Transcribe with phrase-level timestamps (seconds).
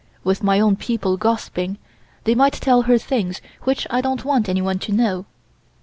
[0.23, 1.77] With my own people gossiping
[2.23, 5.25] they might tell her things which I don't want anyone to know."